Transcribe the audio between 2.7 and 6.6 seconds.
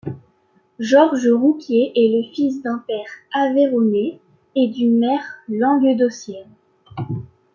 père aveyronnais et d'une mère languedocienne.